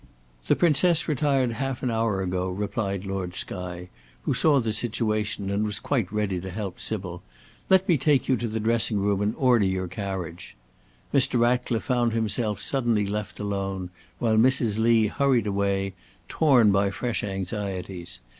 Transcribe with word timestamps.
"The 0.47 0.55
Princess 0.55 1.07
retired 1.07 1.51
half 1.51 1.83
an 1.83 1.91
hour 1.91 2.23
ago," 2.23 2.49
replied 2.49 3.05
Lord 3.05 3.35
Skye, 3.35 3.89
who 4.23 4.33
saw 4.33 4.59
the 4.59 4.73
situation 4.73 5.51
and 5.51 5.63
was 5.63 5.79
quite 5.79 6.11
ready 6.11 6.41
to 6.41 6.49
help 6.49 6.79
Sybil; 6.79 7.21
"let 7.69 7.87
me 7.87 7.99
take 7.99 8.27
you 8.27 8.35
to 8.37 8.47
the 8.47 8.59
dressing 8.59 8.97
room 8.97 9.21
and 9.21 9.35
order 9.35 9.63
your 9.67 9.87
carriage." 9.87 10.55
Mr. 11.13 11.39
Ratcliffe 11.39 11.83
found 11.83 12.13
himself 12.13 12.59
suddenly 12.59 13.05
left 13.05 13.39
alone, 13.39 13.91
while 14.17 14.37
Mrs. 14.37 14.79
Lee 14.79 15.05
hurried 15.05 15.45
away, 15.45 15.93
torn 16.27 16.71
by 16.71 16.89
fresh 16.89 17.23
anxieties. 17.23 18.21